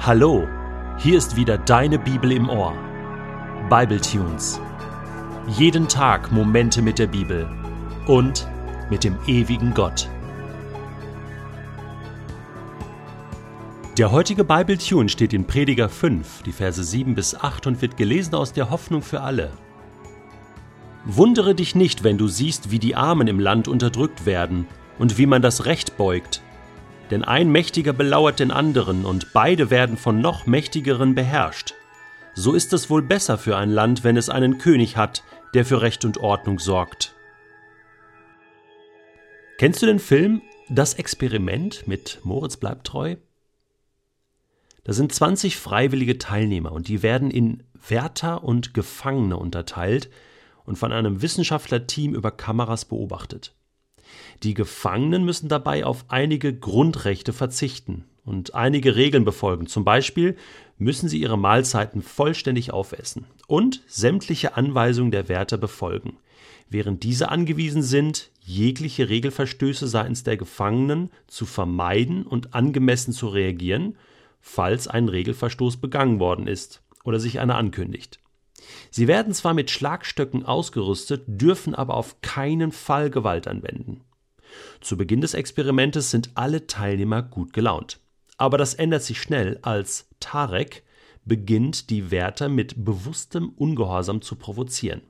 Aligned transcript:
Hallo, 0.00 0.46
hier 0.96 1.18
ist 1.18 1.34
wieder 1.34 1.58
deine 1.58 1.98
Bibel 1.98 2.30
im 2.30 2.48
Ohr. 2.48 2.72
Bible 3.68 4.00
Tunes. 4.00 4.60
Jeden 5.48 5.88
Tag 5.88 6.30
Momente 6.30 6.80
mit 6.80 7.00
der 7.00 7.08
Bibel 7.08 7.50
und 8.06 8.46
mit 8.90 9.02
dem 9.02 9.16
ewigen 9.26 9.74
Gott. 9.74 10.08
Der 13.98 14.12
heutige 14.12 14.44
Bible 14.44 14.78
Tune 14.78 15.08
steht 15.08 15.32
in 15.32 15.46
Prediger 15.46 15.88
5, 15.88 16.44
die 16.44 16.52
Verse 16.52 16.82
7 16.82 17.16
bis 17.16 17.34
8 17.34 17.66
und 17.66 17.82
wird 17.82 17.96
gelesen 17.96 18.36
aus 18.36 18.52
der 18.52 18.70
Hoffnung 18.70 19.02
für 19.02 19.22
alle. 19.22 19.50
Wundere 21.04 21.56
dich 21.56 21.74
nicht, 21.74 22.04
wenn 22.04 22.18
du 22.18 22.28
siehst, 22.28 22.70
wie 22.70 22.78
die 22.78 22.94
Armen 22.94 23.26
im 23.26 23.40
Land 23.40 23.66
unterdrückt 23.66 24.26
werden 24.26 24.68
und 25.00 25.18
wie 25.18 25.26
man 25.26 25.42
das 25.42 25.66
Recht 25.66 25.96
beugt 25.96 26.40
denn 27.10 27.24
ein 27.24 27.50
Mächtiger 27.50 27.92
belauert 27.92 28.40
den 28.40 28.50
anderen, 28.50 29.04
und 29.04 29.32
beide 29.32 29.70
werden 29.70 29.96
von 29.96 30.20
noch 30.20 30.46
Mächtigeren 30.46 31.14
beherrscht. 31.14 31.74
So 32.34 32.54
ist 32.54 32.72
es 32.72 32.88
wohl 32.88 33.02
besser 33.02 33.38
für 33.38 33.56
ein 33.56 33.70
Land, 33.70 34.04
wenn 34.04 34.16
es 34.16 34.30
einen 34.30 34.58
König 34.58 34.96
hat, 34.96 35.24
der 35.54 35.64
für 35.64 35.82
Recht 35.82 36.04
und 36.04 36.18
Ordnung 36.18 36.58
sorgt. 36.58 37.14
Kennst 39.58 39.82
du 39.82 39.86
den 39.86 39.98
Film 39.98 40.42
Das 40.68 40.94
Experiment 40.94 41.88
mit 41.88 42.20
Moritz 42.22 42.56
bleibt 42.56 42.86
treu? 42.86 43.16
Da 44.84 44.92
sind 44.92 45.12
20 45.12 45.56
freiwillige 45.56 46.18
Teilnehmer 46.18 46.72
und 46.72 46.88
die 46.88 47.02
werden 47.02 47.30
in 47.30 47.64
Wärter 47.88 48.44
und 48.44 48.72
Gefangene 48.72 49.36
unterteilt 49.36 50.08
und 50.64 50.78
von 50.78 50.92
einem 50.92 51.22
Wissenschaftlerteam 51.22 52.14
über 52.14 52.30
Kameras 52.30 52.84
beobachtet. 52.84 53.57
Die 54.42 54.54
Gefangenen 54.54 55.24
müssen 55.24 55.48
dabei 55.48 55.84
auf 55.84 56.04
einige 56.08 56.54
Grundrechte 56.54 57.32
verzichten 57.32 58.04
und 58.24 58.54
einige 58.54 58.94
Regeln 58.94 59.24
befolgen. 59.24 59.66
Zum 59.66 59.84
Beispiel 59.84 60.36
müssen 60.76 61.08
sie 61.08 61.18
ihre 61.18 61.38
Mahlzeiten 61.38 62.02
vollständig 62.02 62.72
aufessen 62.72 63.26
und 63.46 63.82
sämtliche 63.86 64.56
Anweisungen 64.56 65.10
der 65.10 65.28
Wärter 65.28 65.56
befolgen, 65.56 66.18
während 66.68 67.02
diese 67.02 67.30
angewiesen 67.30 67.82
sind, 67.82 68.30
jegliche 68.40 69.08
Regelverstöße 69.08 69.88
seitens 69.88 70.22
der 70.22 70.36
Gefangenen 70.36 71.10
zu 71.26 71.46
vermeiden 71.46 72.24
und 72.24 72.54
angemessen 72.54 73.12
zu 73.12 73.28
reagieren, 73.28 73.96
falls 74.40 74.88
ein 74.88 75.08
Regelverstoß 75.08 75.78
begangen 75.78 76.20
worden 76.20 76.46
ist 76.46 76.82
oder 77.04 77.20
sich 77.20 77.40
einer 77.40 77.56
ankündigt. 77.56 78.20
Sie 78.90 79.08
werden 79.08 79.32
zwar 79.32 79.54
mit 79.54 79.70
Schlagstöcken 79.70 80.44
ausgerüstet, 80.44 81.24
dürfen 81.26 81.74
aber 81.74 81.94
auf 81.94 82.20
keinen 82.20 82.72
Fall 82.72 83.10
Gewalt 83.10 83.48
anwenden. 83.48 84.02
Zu 84.80 84.96
Beginn 84.96 85.20
des 85.20 85.34
Experimentes 85.34 86.10
sind 86.10 86.30
alle 86.34 86.66
Teilnehmer 86.66 87.22
gut 87.22 87.52
gelaunt. 87.52 88.00
Aber 88.36 88.58
das 88.58 88.74
ändert 88.74 89.02
sich 89.02 89.20
schnell, 89.20 89.58
als 89.62 90.08
Tarek 90.20 90.84
beginnt, 91.24 91.90
die 91.90 92.10
Wärter 92.10 92.48
mit 92.48 92.84
bewusstem 92.84 93.50
Ungehorsam 93.50 94.22
zu 94.22 94.36
provozieren. 94.36 95.02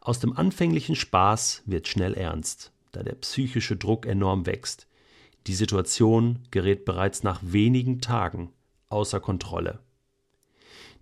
Aus 0.00 0.20
dem 0.20 0.36
anfänglichen 0.36 0.96
Spaß 0.96 1.62
wird 1.66 1.88
schnell 1.88 2.14
ernst, 2.14 2.72
da 2.92 3.02
der 3.02 3.14
psychische 3.14 3.76
Druck 3.76 4.06
enorm 4.06 4.46
wächst. 4.46 4.86
Die 5.46 5.54
Situation 5.54 6.40
gerät 6.50 6.84
bereits 6.84 7.22
nach 7.22 7.40
wenigen 7.42 8.00
Tagen 8.00 8.52
außer 8.88 9.20
Kontrolle. 9.20 9.80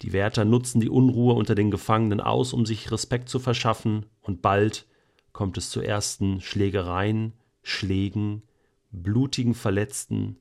Die 0.03 0.13
Wärter 0.13 0.45
nutzen 0.45 0.81
die 0.81 0.89
Unruhe 0.89 1.35
unter 1.35 1.55
den 1.55 1.71
Gefangenen 1.71 2.21
aus, 2.21 2.53
um 2.53 2.67
sich 2.67 2.91
Respekt 2.91 3.29
zu 3.29 3.39
verschaffen, 3.39 4.07
und 4.21 4.43
bald 4.43 4.87
kommt 5.33 5.59
es 5.59 5.71
zu 5.71 5.81
ersten 5.81 6.41
Schlägereien, 6.41 7.35
Schlägen, 7.63 8.43
blutigen 8.91 9.55
Verletzten 9.55 10.39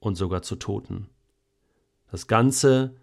und 0.00 0.16
sogar 0.16 0.42
zu 0.42 0.56
Toten. 0.56 1.08
Das 2.10 2.26
Ganze 2.26 2.96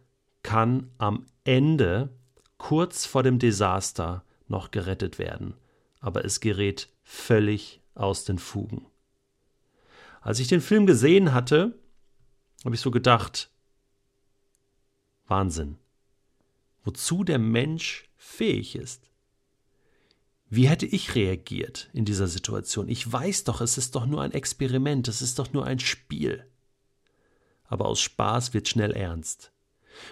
kann 0.44 0.92
am 0.98 1.26
Ende, 1.44 2.10
kurz 2.58 3.06
vor 3.06 3.24
dem 3.24 3.40
Desaster, 3.40 4.24
noch 4.48 4.72
gerettet 4.72 5.20
werden, 5.20 5.56
aber 6.00 6.26
es 6.26 6.40
gerät 6.40 6.90
völlig 7.04 7.82
aus 7.94 8.26
den 8.26 8.38
Fugen. 8.38 8.86
Als 10.22 10.40
ich 10.40 10.48
den 10.48 10.62
Film 10.62 10.86
gesehen 10.86 11.34
hatte, 11.34 11.78
habe 12.64 12.76
ich 12.76 12.82
so 12.82 12.92
gedacht, 12.92 13.52
Wahnsinn, 15.28 15.78
wozu 16.84 17.24
der 17.24 17.40
Mensch 17.40 18.10
fähig 18.16 18.76
ist. 18.76 19.10
Wie 20.48 20.68
hätte 20.68 20.86
ich 20.86 21.16
reagiert 21.16 21.90
in 21.94 22.06
dieser 22.06 22.28
Situation? 22.28 22.88
Ich 22.88 23.12
weiß 23.12 23.46
doch, 23.46 23.62
es 23.62 23.78
ist 23.78 23.96
doch 23.96 24.06
nur 24.06 24.22
ein 24.22 24.32
Experiment, 24.32 25.08
es 25.08 25.22
ist 25.22 25.40
doch 25.40 25.52
nur 25.54 25.66
ein 25.66 25.80
Spiel. 25.80 26.46
Aber 27.64 27.86
aus 27.86 28.00
Spaß 28.00 28.54
wird 28.54 28.70
schnell 28.70 28.92
ernst. 28.92 29.52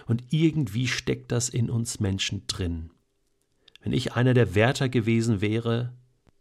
Und 0.06 0.24
irgendwie 0.30 0.88
steckt 0.88 1.30
das 1.30 1.48
in 1.48 1.70
uns 1.70 2.00
Menschen 2.00 2.46
drin. 2.46 2.90
Wenn 3.82 3.92
ich 3.92 4.14
einer 4.14 4.34
der 4.34 4.54
Wärter 4.54 4.88
gewesen 4.88 5.40
wäre, 5.40 5.92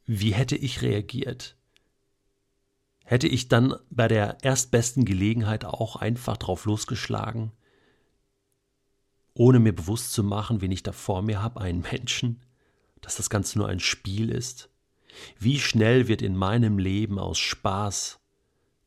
wie 0.06 0.34
hätte 0.34 0.56
ich 0.56 0.82
reagiert? 0.82 1.56
Hätte 3.04 3.28
ich 3.28 3.50
dann 3.50 3.76
bei 3.90 4.08
der 4.08 4.44
erstbesten 4.44 5.06
Gelegenheit 5.06 5.66
auch 5.66 5.98
einfach 5.98 6.38
drauf 6.38 6.66
losgeschlagen, 6.66 7.52
ohne 9.34 9.60
mir 9.60 9.74
bewusst 9.74 10.14
zu 10.14 10.24
machen, 10.24 10.62
wen 10.62 10.72
ich 10.72 10.84
da 10.84 10.94
vor 10.94 11.22
mir 11.22 11.42
habe, 11.42 11.60
einen 11.62 11.82
Menschen? 11.82 12.42
Dass 13.04 13.16
das 13.16 13.30
Ganze 13.30 13.60
nur 13.60 13.68
ein 13.68 13.80
Spiel 13.80 14.30
ist? 14.30 14.70
Wie 15.38 15.60
schnell 15.60 16.08
wird 16.08 16.24
in 16.24 16.36
meinem 16.36 16.80
Leben 16.80 17.20
aus 17.20 17.38
Spaß 17.38 18.20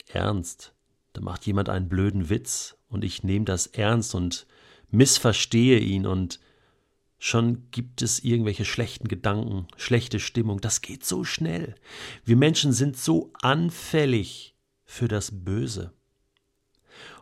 ernst? 0.09 0.75
Da 1.12 1.21
macht 1.21 1.47
jemand 1.47 1.69
einen 1.69 1.88
blöden 1.88 2.28
Witz 2.28 2.77
und 2.88 3.04
ich 3.04 3.22
nehme 3.22 3.44
das 3.44 3.69
ernst 3.69 4.15
und 4.15 4.47
missverstehe 4.91 5.78
ihn 5.78 6.06
und 6.06 6.41
schon 7.19 7.71
gibt 7.71 8.03
es 8.03 8.22
irgendwelche 8.22 8.65
schlechten 8.65 9.09
Gedanken, 9.09 9.66
schlechte 9.77 10.21
Stimmung. 10.21 10.60
Das 10.60 10.81
geht 10.81 11.04
so 11.04 11.25
schnell. 11.25 11.75
Wir 12.25 12.37
Menschen 12.37 12.72
sind 12.72 12.97
so 12.97 13.33
anfällig 13.41 14.54
für 14.84 15.09
das 15.09 15.31
Böse. 15.33 15.93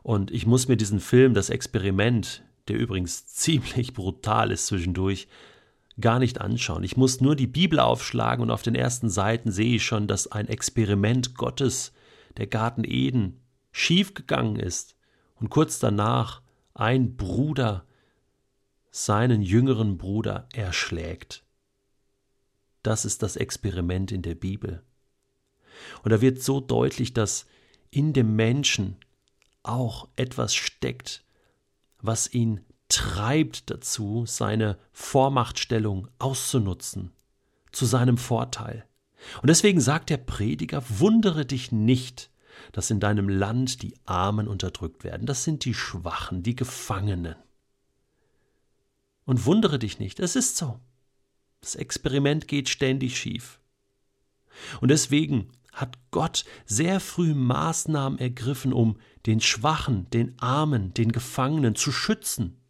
Und 0.02 0.30
ich 0.30 0.46
muss 0.46 0.68
mir 0.68 0.76
diesen 0.76 1.00
Film, 1.00 1.34
das 1.34 1.50
Experiment, 1.50 2.42
der 2.68 2.76
übrigens 2.76 3.26
ziemlich 3.34 3.94
brutal 3.94 4.50
ist 4.50 4.66
zwischendurch, 4.66 5.28
gar 6.00 6.18
nicht 6.18 6.40
anschauen. 6.40 6.82
Ich 6.82 6.96
muss 6.96 7.20
nur 7.20 7.36
die 7.36 7.46
Bibel 7.46 7.78
aufschlagen 7.78 8.42
und 8.42 8.50
auf 8.50 8.62
den 8.62 8.74
ersten 8.74 9.08
Seiten 9.08 9.50
sehe 9.50 9.76
ich 9.76 9.84
schon, 9.84 10.08
dass 10.08 10.30
ein 10.30 10.48
Experiment 10.48 11.34
Gottes, 11.34 11.92
der 12.36 12.46
Garten 12.46 12.84
Eden, 12.84 13.40
schiefgegangen 13.70 14.56
ist 14.56 14.96
und 15.36 15.50
kurz 15.50 15.78
danach 15.78 16.42
ein 16.74 17.16
Bruder 17.16 17.86
seinen 18.90 19.42
jüngeren 19.42 19.98
Bruder 19.98 20.48
erschlägt. 20.52 21.44
Das 22.82 23.04
ist 23.04 23.22
das 23.22 23.36
Experiment 23.36 24.12
in 24.12 24.22
der 24.22 24.34
Bibel. 24.34 24.82
Und 26.02 26.12
da 26.12 26.20
wird 26.20 26.42
so 26.42 26.60
deutlich, 26.60 27.12
dass 27.12 27.46
in 27.90 28.12
dem 28.12 28.36
Menschen 28.36 28.96
auch 29.62 30.08
etwas 30.16 30.54
steckt, 30.54 31.24
was 32.00 32.32
ihn 32.32 32.60
treibt 32.94 33.70
dazu, 33.70 34.24
seine 34.24 34.78
Vormachtstellung 34.92 36.06
auszunutzen, 36.20 37.10
zu 37.72 37.86
seinem 37.86 38.18
Vorteil. 38.18 38.86
Und 39.42 39.48
deswegen 39.48 39.80
sagt 39.80 40.10
der 40.10 40.18
Prediger, 40.18 40.80
wundere 40.88 41.44
dich 41.44 41.72
nicht, 41.72 42.30
dass 42.70 42.90
in 42.90 43.00
deinem 43.00 43.28
Land 43.28 43.82
die 43.82 43.96
Armen 44.04 44.46
unterdrückt 44.46 45.02
werden. 45.02 45.26
Das 45.26 45.42
sind 45.42 45.64
die 45.64 45.74
Schwachen, 45.74 46.44
die 46.44 46.54
Gefangenen. 46.54 47.34
Und 49.24 49.44
wundere 49.44 49.80
dich 49.80 49.98
nicht, 49.98 50.20
es 50.20 50.36
ist 50.36 50.56
so. 50.56 50.78
Das 51.62 51.74
Experiment 51.74 52.46
geht 52.46 52.68
ständig 52.68 53.18
schief. 53.18 53.58
Und 54.80 54.92
deswegen 54.92 55.50
hat 55.72 55.98
Gott 56.12 56.44
sehr 56.64 57.00
früh 57.00 57.34
Maßnahmen 57.34 58.20
ergriffen, 58.20 58.72
um 58.72 58.98
den 59.26 59.40
Schwachen, 59.40 60.08
den 60.10 60.38
Armen, 60.38 60.94
den 60.94 61.10
Gefangenen 61.10 61.74
zu 61.74 61.90
schützen, 61.90 62.60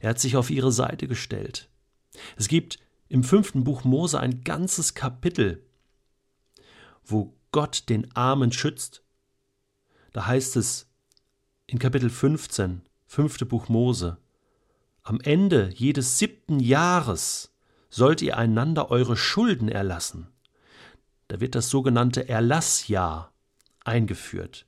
er 0.00 0.10
hat 0.10 0.18
sich 0.18 0.36
auf 0.36 0.50
ihre 0.50 0.72
Seite 0.72 1.06
gestellt. 1.06 1.68
Es 2.36 2.48
gibt 2.48 2.78
im 3.08 3.22
fünften 3.22 3.64
Buch 3.64 3.84
Mose 3.84 4.18
ein 4.18 4.42
ganzes 4.42 4.94
Kapitel, 4.94 5.64
wo 7.04 7.34
Gott 7.52 7.88
den 7.88 8.14
Armen 8.16 8.52
schützt. 8.52 9.02
Da 10.12 10.26
heißt 10.26 10.56
es 10.56 10.88
in 11.66 11.78
Kapitel 11.78 12.10
15, 12.10 12.82
fünfte 13.06 13.46
Buch 13.46 13.68
Mose, 13.68 14.18
am 15.02 15.20
Ende 15.20 15.70
jedes 15.74 16.18
siebten 16.18 16.60
Jahres 16.60 17.52
sollt 17.88 18.22
ihr 18.22 18.36
einander 18.36 18.90
eure 18.90 19.16
Schulden 19.16 19.68
erlassen. 19.68 20.28
Da 21.28 21.40
wird 21.40 21.54
das 21.54 21.70
sogenannte 21.70 22.28
Erlassjahr 22.28 23.32
eingeführt. 23.84 24.66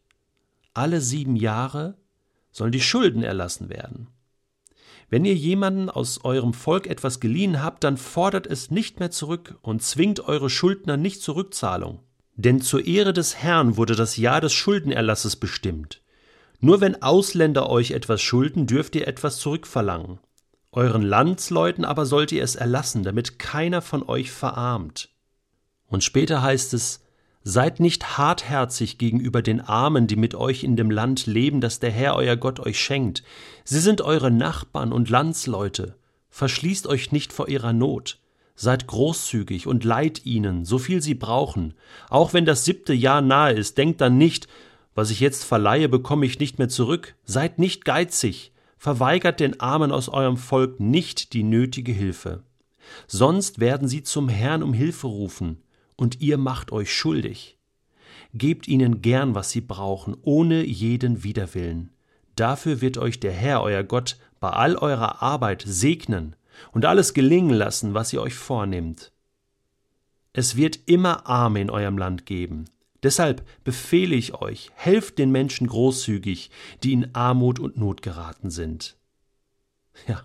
Alle 0.74 1.00
sieben 1.00 1.36
Jahre 1.36 1.96
sollen 2.50 2.72
die 2.72 2.80
Schulden 2.80 3.22
erlassen 3.22 3.68
werden. 3.68 4.08
Wenn 5.12 5.26
ihr 5.26 5.34
jemanden 5.34 5.90
aus 5.90 6.24
eurem 6.24 6.54
Volk 6.54 6.86
etwas 6.86 7.20
geliehen 7.20 7.62
habt, 7.62 7.84
dann 7.84 7.98
fordert 7.98 8.46
es 8.46 8.70
nicht 8.70 8.98
mehr 8.98 9.10
zurück 9.10 9.58
und 9.60 9.82
zwingt 9.82 10.20
eure 10.26 10.48
Schuldner 10.48 10.96
nicht 10.96 11.20
zur 11.20 11.36
Rückzahlung. 11.36 12.00
Denn 12.36 12.62
zur 12.62 12.86
Ehre 12.86 13.12
des 13.12 13.36
Herrn 13.36 13.76
wurde 13.76 13.94
das 13.94 14.16
Jahr 14.16 14.40
des 14.40 14.54
Schuldenerlasses 14.54 15.36
bestimmt. 15.36 16.00
Nur 16.60 16.80
wenn 16.80 17.02
Ausländer 17.02 17.68
euch 17.68 17.90
etwas 17.90 18.22
schulden, 18.22 18.66
dürft 18.66 18.96
ihr 18.96 19.06
etwas 19.06 19.36
zurückverlangen. 19.36 20.18
Euren 20.70 21.02
Landsleuten 21.02 21.84
aber 21.84 22.06
sollt 22.06 22.32
ihr 22.32 22.42
es 22.42 22.54
erlassen, 22.56 23.02
damit 23.02 23.38
keiner 23.38 23.82
von 23.82 24.02
euch 24.08 24.30
verarmt. 24.30 25.10
Und 25.88 26.02
später 26.02 26.40
heißt 26.40 26.72
es, 26.72 27.04
Seid 27.44 27.80
nicht 27.80 28.18
hartherzig 28.18 28.98
gegenüber 28.98 29.42
den 29.42 29.60
Armen, 29.60 30.06
die 30.06 30.16
mit 30.16 30.34
euch 30.34 30.62
in 30.62 30.76
dem 30.76 30.90
Land 30.90 31.26
leben, 31.26 31.60
das 31.60 31.80
der 31.80 31.90
Herr 31.90 32.14
euer 32.14 32.36
Gott 32.36 32.60
euch 32.60 32.78
schenkt. 32.78 33.24
Sie 33.64 33.80
sind 33.80 34.00
eure 34.00 34.30
Nachbarn 34.30 34.92
und 34.92 35.10
Landsleute. 35.10 35.96
Verschließt 36.30 36.86
euch 36.86 37.10
nicht 37.10 37.32
vor 37.32 37.48
ihrer 37.48 37.72
Not. 37.72 38.20
Seid 38.54 38.86
großzügig 38.86 39.66
und 39.66 39.82
leiht 39.82 40.24
ihnen, 40.24 40.64
so 40.64 40.78
viel 40.78 41.02
sie 41.02 41.14
brauchen. 41.14 41.74
Auch 42.10 42.32
wenn 42.32 42.44
das 42.44 42.64
siebte 42.64 42.92
Jahr 42.92 43.22
nahe 43.22 43.52
ist, 43.52 43.76
denkt 43.76 44.00
dann 44.00 44.18
nicht, 44.18 44.46
was 44.94 45.10
ich 45.10 45.20
jetzt 45.20 45.44
verleihe, 45.44 45.88
bekomme 45.88 46.26
ich 46.26 46.38
nicht 46.38 46.58
mehr 46.58 46.68
zurück. 46.68 47.16
Seid 47.24 47.58
nicht 47.58 47.84
geizig. 47.84 48.52
Verweigert 48.76 49.40
den 49.40 49.60
Armen 49.60 49.90
aus 49.90 50.08
eurem 50.08 50.36
Volk 50.36 50.80
nicht 50.80 51.32
die 51.32 51.44
nötige 51.44 51.92
Hilfe. 51.92 52.42
Sonst 53.06 53.58
werden 53.58 53.88
sie 53.88 54.02
zum 54.02 54.28
Herrn 54.28 54.62
um 54.62 54.74
Hilfe 54.74 55.06
rufen, 55.06 55.62
und 56.02 56.20
ihr 56.20 56.36
macht 56.36 56.72
euch 56.72 56.92
schuldig. 56.92 57.56
Gebt 58.34 58.66
ihnen 58.66 59.02
gern, 59.02 59.36
was 59.36 59.50
sie 59.50 59.60
brauchen, 59.60 60.16
ohne 60.22 60.64
jeden 60.64 61.22
Widerwillen. 61.22 61.90
Dafür 62.34 62.80
wird 62.80 62.98
euch 62.98 63.20
der 63.20 63.32
Herr, 63.32 63.62
euer 63.62 63.84
Gott, 63.84 64.18
bei 64.40 64.50
all 64.50 64.74
eurer 64.76 65.22
Arbeit 65.22 65.62
segnen 65.64 66.34
und 66.72 66.84
alles 66.84 67.14
gelingen 67.14 67.54
lassen, 67.54 67.94
was 67.94 68.12
ihr 68.12 68.20
euch 68.20 68.34
vornehmt. 68.34 69.12
Es 70.32 70.56
wird 70.56 70.80
immer 70.86 71.26
Arme 71.26 71.60
in 71.60 71.70
eurem 71.70 71.98
Land 71.98 72.26
geben, 72.26 72.64
Deshalb 73.02 73.44
befehle 73.64 74.14
ich 74.14 74.34
euch, 74.34 74.70
helft 74.74 75.18
den 75.18 75.32
Menschen 75.32 75.66
großzügig, 75.66 76.50
die 76.84 76.92
in 76.92 77.14
Armut 77.14 77.58
und 77.58 77.76
Not 77.76 78.00
geraten 78.00 78.50
sind. 78.50 78.96
Ja, 80.06 80.22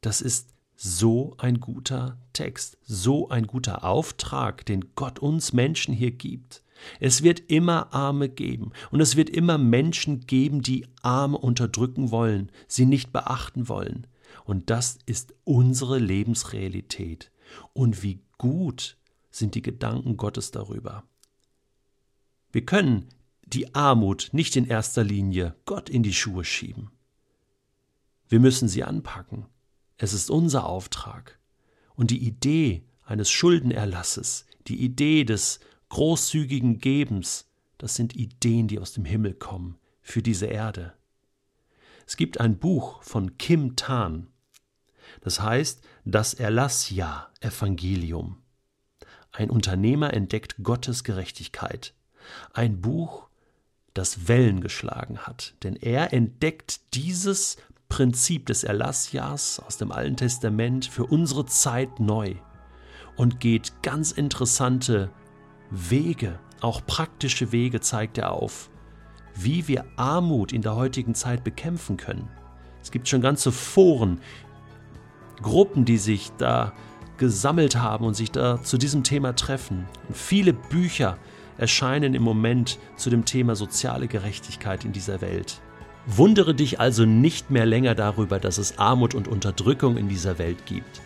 das 0.00 0.22
ist 0.22 0.48
so 0.80 1.34
ein 1.38 1.58
guter 1.58 2.18
Text, 2.32 2.78
so 2.84 3.28
ein 3.30 3.48
guter 3.48 3.82
Auftrag, 3.82 4.64
den 4.64 4.94
Gott 4.94 5.18
uns 5.18 5.52
Menschen 5.52 5.92
hier 5.92 6.12
gibt. 6.12 6.62
Es 7.00 7.24
wird 7.24 7.40
immer 7.50 7.92
Arme 7.92 8.28
geben 8.28 8.70
und 8.92 9.00
es 9.00 9.16
wird 9.16 9.28
immer 9.28 9.58
Menschen 9.58 10.20
geben, 10.20 10.62
die 10.62 10.86
Arme 11.02 11.36
unterdrücken 11.36 12.12
wollen, 12.12 12.52
sie 12.68 12.86
nicht 12.86 13.12
beachten 13.12 13.68
wollen. 13.68 14.06
Und 14.44 14.70
das 14.70 15.00
ist 15.04 15.34
unsere 15.42 15.98
Lebensrealität. 15.98 17.32
Und 17.72 18.04
wie 18.04 18.20
gut 18.38 18.96
sind 19.32 19.56
die 19.56 19.62
Gedanken 19.62 20.16
Gottes 20.16 20.52
darüber. 20.52 21.02
Wir 22.52 22.64
können 22.64 23.08
die 23.46 23.74
Armut 23.74 24.28
nicht 24.30 24.54
in 24.54 24.64
erster 24.64 25.02
Linie 25.02 25.56
Gott 25.64 25.90
in 25.90 26.04
die 26.04 26.14
Schuhe 26.14 26.44
schieben. 26.44 26.92
Wir 28.28 28.38
müssen 28.38 28.68
sie 28.68 28.84
anpacken. 28.84 29.46
Es 29.98 30.12
ist 30.12 30.30
unser 30.30 30.64
Auftrag. 30.64 31.38
Und 31.94 32.10
die 32.12 32.24
Idee 32.24 32.84
eines 33.04 33.30
Schuldenerlasses, 33.30 34.46
die 34.68 34.80
Idee 34.82 35.24
des 35.24 35.60
großzügigen 35.88 36.78
Gebens, 36.78 37.50
das 37.78 37.96
sind 37.96 38.14
Ideen, 38.14 38.68
die 38.68 38.78
aus 38.78 38.92
dem 38.92 39.04
Himmel 39.04 39.34
kommen 39.34 39.76
für 40.00 40.22
diese 40.22 40.46
Erde. 40.46 40.94
Es 42.06 42.16
gibt 42.16 42.40
ein 42.40 42.58
Buch 42.58 43.02
von 43.02 43.36
Kim 43.38 43.76
Tan, 43.76 44.28
das 45.20 45.40
heißt 45.40 45.82
Das 46.04 46.34
Erlassjahr 46.34 47.32
Evangelium. 47.40 48.38
Ein 49.32 49.50
Unternehmer 49.50 50.14
entdeckt 50.14 50.56
Gottes 50.62 51.04
Gerechtigkeit. 51.04 51.94
Ein 52.52 52.80
Buch, 52.80 53.28
das 53.94 54.28
Wellen 54.28 54.60
geschlagen 54.60 55.18
hat, 55.18 55.54
denn 55.62 55.74
er 55.76 56.12
entdeckt 56.12 56.94
dieses 56.94 57.56
Prinzip 57.88 58.46
des 58.46 58.64
Erlassjahrs 58.64 59.60
aus 59.60 59.76
dem 59.76 59.92
Alten 59.92 60.16
Testament 60.16 60.86
für 60.86 61.04
unsere 61.04 61.46
Zeit 61.46 62.00
neu 62.00 62.34
und 63.16 63.40
geht 63.40 63.82
ganz 63.82 64.12
interessante 64.12 65.10
Wege, 65.70 66.38
auch 66.60 66.84
praktische 66.86 67.52
Wege 67.52 67.80
zeigt 67.80 68.18
er 68.18 68.32
auf, 68.32 68.70
wie 69.34 69.68
wir 69.68 69.84
Armut 69.96 70.52
in 70.52 70.62
der 70.62 70.76
heutigen 70.76 71.14
Zeit 71.14 71.44
bekämpfen 71.44 71.96
können. 71.96 72.28
Es 72.82 72.90
gibt 72.90 73.08
schon 73.08 73.20
ganze 73.20 73.52
Foren, 73.52 74.20
Gruppen, 75.42 75.84
die 75.84 75.98
sich 75.98 76.30
da 76.38 76.72
gesammelt 77.16 77.76
haben 77.76 78.04
und 78.04 78.14
sich 78.14 78.30
da 78.30 78.62
zu 78.62 78.78
diesem 78.78 79.04
Thema 79.04 79.34
treffen. 79.34 79.86
Und 80.08 80.16
viele 80.16 80.52
Bücher, 80.52 81.18
erscheinen 81.58 82.14
im 82.14 82.22
Moment 82.22 82.78
zu 82.96 83.10
dem 83.10 83.24
Thema 83.24 83.56
soziale 83.56 84.06
Gerechtigkeit 84.06 84.84
in 84.84 84.92
dieser 84.92 85.20
Welt. 85.20 85.60
Wundere 86.10 86.54
dich 86.54 86.80
also 86.80 87.04
nicht 87.04 87.50
mehr 87.50 87.66
länger 87.66 87.94
darüber, 87.94 88.40
dass 88.40 88.56
es 88.56 88.78
Armut 88.78 89.14
und 89.14 89.28
Unterdrückung 89.28 89.98
in 89.98 90.08
dieser 90.08 90.38
Welt 90.38 90.64
gibt. 90.64 91.02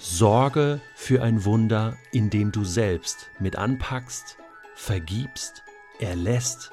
Sorge 0.00 0.80
für 0.94 1.22
ein 1.22 1.44
Wunder, 1.44 1.98
indem 2.10 2.52
du 2.52 2.64
selbst 2.64 3.30
mit 3.38 3.56
anpackst, 3.56 4.38
vergibst, 4.74 5.62
erlässt 6.00 6.70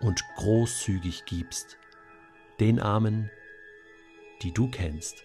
und 0.00 0.24
großzügig 0.36 1.26
gibst. 1.26 1.76
Den 2.58 2.80
Armen, 2.80 3.30
die 4.40 4.52
du 4.52 4.70
kennst. 4.70 5.22